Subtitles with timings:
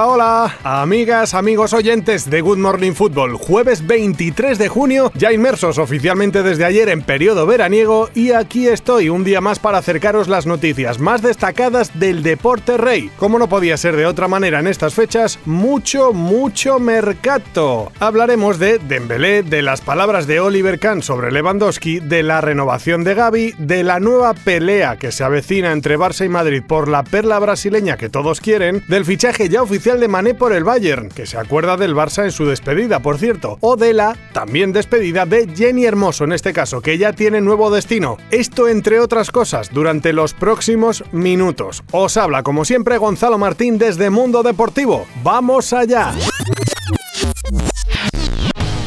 [0.00, 3.34] Hola, hola, amigas, amigos oyentes de Good Morning Football.
[3.34, 9.08] Jueves 23 de junio, ya inmersos oficialmente desde ayer en periodo veraniego y aquí estoy
[9.08, 13.10] un día más para acercaros las noticias más destacadas del deporte rey.
[13.16, 17.90] Como no podía ser de otra manera en estas fechas, mucho, mucho mercado.
[17.98, 23.14] Hablaremos de Dembélé, de las palabras de Oliver Kahn sobre Lewandowski, de la renovación de
[23.14, 27.40] Gaby, de la nueva pelea que se avecina entre Barça y Madrid por la perla
[27.40, 31.38] brasileña que todos quieren, del fichaje ya oficial de Mané por el Bayern, que se
[31.38, 35.86] acuerda del Barça en su despedida, por cierto, o de la también despedida de Jenny
[35.86, 38.18] Hermoso en este caso, que ya tiene nuevo destino.
[38.30, 41.82] Esto entre otras cosas durante los próximos minutos.
[41.90, 45.06] Os habla como siempre Gonzalo Martín desde Mundo Deportivo.
[45.22, 46.12] ¡Vamos allá!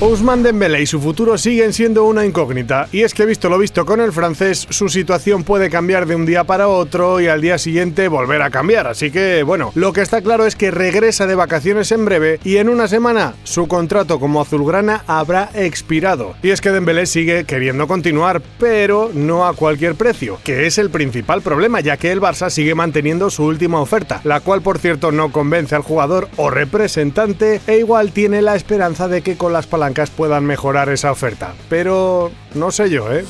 [0.02, 3.86] Ousmane Dembélé y su futuro siguen siendo una incógnita, y es que visto lo visto
[3.86, 7.60] con el francés, su situación puede cambiar de un día para otro y al día
[7.60, 11.36] siguiente volver a cambiar, así que bueno, lo que está claro es que regresa de
[11.36, 16.34] vacaciones en breve y en una semana su contrato como azulgrana habrá expirado.
[16.42, 20.90] Y es que Dembélé sigue queriendo continuar, pero no a cualquier precio, que es el
[20.90, 25.12] principal problema, ya que el Barça sigue manteniendo su última oferta, la cual por cierto
[25.12, 29.68] no convence al jugador o representante e igual tiene la esperanza de que con las
[29.68, 31.54] palancas puedan mejorar esa oferta.
[31.70, 33.26] Pero no sé yo, ¿eh?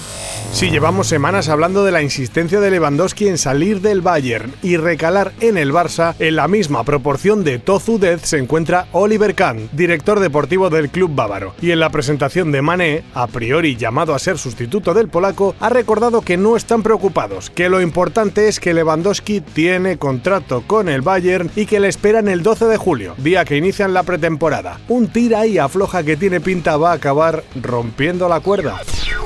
[0.53, 5.31] Si llevamos semanas hablando de la insistencia de Lewandowski en salir del Bayern y recalar
[5.39, 10.19] en el Barça, en la misma proporción de Tozu Death se encuentra Oliver Kahn, director
[10.19, 11.55] deportivo del club bávaro.
[11.61, 15.69] Y en la presentación de Mané, a priori llamado a ser sustituto del polaco, ha
[15.69, 21.01] recordado que no están preocupados, que lo importante es que Lewandowski tiene contrato con el
[21.01, 24.79] Bayern y que le esperan el 12 de julio, día que inician la pretemporada.
[24.89, 28.81] Un tira y afloja que tiene pinta va a acabar rompiendo la cuerda.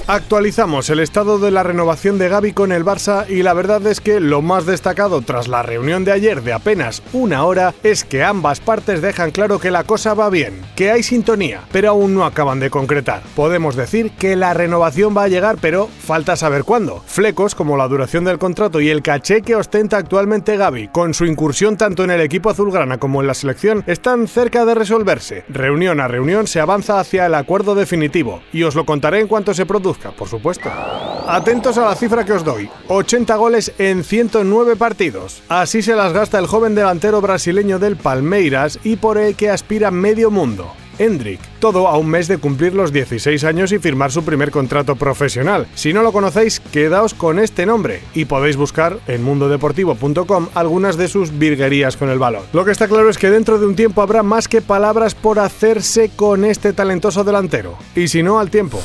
[0.08, 4.02] Actualizamos el estado de la renovación de Gaby con el Barça y la verdad es
[4.02, 8.24] que lo más destacado tras la reunión de ayer de apenas una hora es que
[8.24, 12.24] ambas partes dejan claro que la cosa va bien, que hay sintonía, pero aún no
[12.24, 13.24] acaban de concretar.
[13.36, 17.02] Podemos decir que la renovación va a llegar, pero falta saber cuándo.
[17.08, 21.26] Flecos como la duración del contrato y el caché que ostenta actualmente Gaby, con su
[21.26, 25.46] incursión tanto en el equipo azulgrana como en la selección, están cerca de resolverse.
[25.50, 29.56] Reunión a reunión se avanza hacia el acuerdo definitivo y os lo contaré en cuanto
[29.56, 30.70] se produzca por supuesto.
[31.28, 35.42] Atentos a la cifra que os doy, 80 goles en 109 partidos.
[35.50, 39.92] Así se las gasta el joven delantero brasileño del Palmeiras y por el que aspira
[39.92, 40.72] medio mundo.
[41.00, 41.40] Hendrik.
[41.60, 45.68] Todo a un mes de cumplir los 16 años y firmar su primer contrato profesional.
[45.76, 51.08] Si no lo conocéis, quedaos con este nombre y podéis buscar en mundodeportivo.com algunas de
[51.08, 52.44] sus virguerías con el balón.
[52.54, 55.40] Lo que está claro es que dentro de un tiempo habrá más que palabras por
[55.40, 57.78] hacerse con este talentoso delantero.
[57.96, 58.82] Y si no, al tiempo.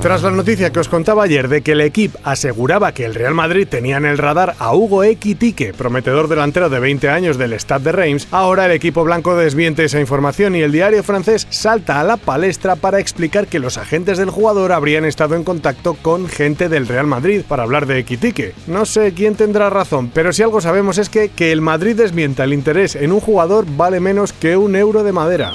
[0.00, 3.34] Tras la noticia que os contaba ayer de que el equipo aseguraba que el Real
[3.34, 7.84] Madrid tenía en el radar a Hugo Equitique, prometedor delantero de 20 años del Stade
[7.84, 12.04] de Reims, ahora el equipo blanco desmiente esa información y el diario francés salta a
[12.04, 16.68] la palestra para explicar que los agentes del jugador habrían estado en contacto con gente
[16.68, 18.54] del Real Madrid para hablar de Equitique.
[18.68, 22.44] No sé quién tendrá razón, pero si algo sabemos es que que el Madrid desmienta
[22.44, 25.52] el interés en un jugador vale menos que un euro de madera.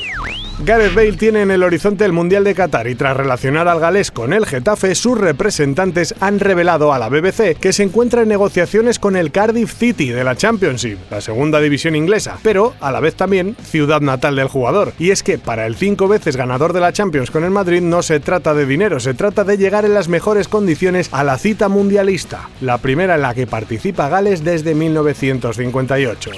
[0.64, 4.12] Gareth Bale tiene en el horizonte el Mundial de Qatar y tras relacionar al galés
[4.12, 9.00] con el Getafe, sus representantes han revelado a la BBC que se encuentra en negociaciones
[9.00, 13.16] con el Cardiff City de la Championship, la segunda división inglesa, pero a la vez
[13.16, 14.94] también ciudad natal del jugador.
[15.00, 18.04] Y es que para el cinco veces ganador de la Champions con el Madrid no
[18.04, 21.70] se trata de dinero, se trata de llegar en las mejores condiciones a la cita
[21.70, 26.32] mundialista, la primera en la que participa Gales desde 1958.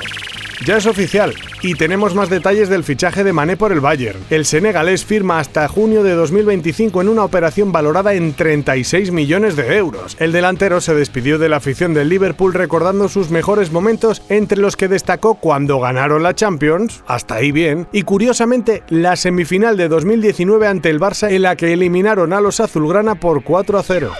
[0.65, 4.19] Ya es oficial y tenemos más detalles del fichaje de Mané por el Bayern.
[4.29, 9.75] El senegalés firma hasta junio de 2025 en una operación valorada en 36 millones de
[9.75, 10.15] euros.
[10.19, 14.77] El delantero se despidió de la afición del Liverpool recordando sus mejores momentos entre los
[14.77, 20.67] que destacó cuando ganaron la Champions, hasta ahí bien, y curiosamente la semifinal de 2019
[20.67, 24.11] ante el Barça en la que eliminaron a los azulgrana por 4 a 0.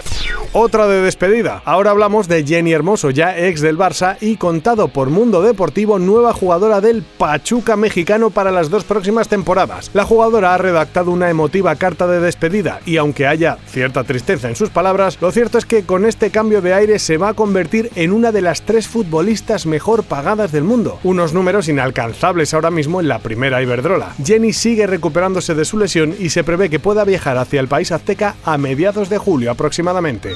[0.56, 1.62] Otra de despedida.
[1.64, 6.32] Ahora hablamos de Jenny Hermoso, ya ex del Barça y contado por Mundo Deportivo, nueva
[6.34, 9.90] jugadora del Pachuca mexicano para las dos próximas temporadas.
[9.94, 14.56] La jugadora ha redactado una emotiva carta de despedida y aunque haya cierta tristeza en
[14.56, 17.90] sus palabras, lo cierto es que con este cambio de aire se va a convertir
[17.94, 23.00] en una de las tres futbolistas mejor pagadas del mundo, unos números inalcanzables ahora mismo
[23.00, 24.14] en la primera Iberdrola.
[24.22, 27.92] Jenny sigue recuperándose de su lesión y se prevé que pueda viajar hacia el país
[27.92, 30.34] azteca a mediados de julio aproximadamente.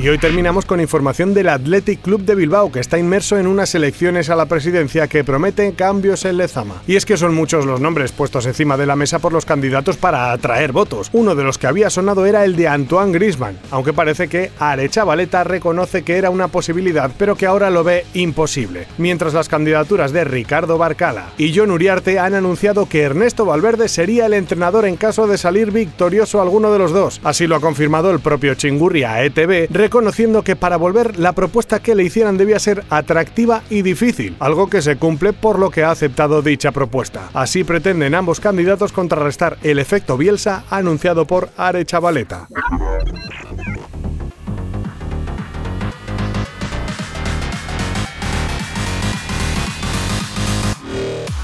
[0.00, 3.74] Y hoy terminamos con información del Athletic Club de Bilbao, que está inmerso en unas
[3.74, 6.82] elecciones a la presidencia que prometen cambios en Lezama.
[6.86, 9.98] Y es que son muchos los nombres puestos encima de la mesa por los candidatos
[9.98, 11.10] para atraer votos.
[11.12, 15.44] Uno de los que había sonado era el de Antoine Grisman, aunque parece que Arechavaleta
[15.44, 18.86] reconoce que era una posibilidad, pero que ahora lo ve imposible.
[18.96, 24.26] Mientras las candidaturas de Ricardo Barcala y John Uriarte han anunciado que Ernesto Valverde sería
[24.26, 27.20] el entrenador en caso de salir victorioso alguno de los dos.
[27.24, 31.80] Así lo ha confirmado el propio Chingurri a ETV, reconociendo que para volver la propuesta
[31.80, 35.82] que le hicieran debía ser atractiva y difícil, algo que se cumple por lo que
[35.82, 37.30] ha aceptado dicha propuesta.
[37.34, 42.46] Así pretenden ambos candidatos contrarrestar el efecto Bielsa anunciado por Are Chavaleta.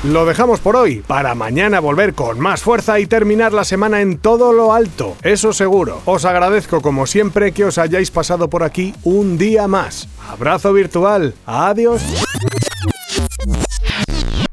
[0.04, 4.18] Lo dejamos por hoy, para mañana volver con más fuerza y terminar la semana en
[4.18, 6.00] todo lo alto, eso seguro.
[6.04, 10.08] Os agradezco como siempre que os hayáis pasado por aquí un día más.
[10.30, 12.04] Abrazo virtual, adiós.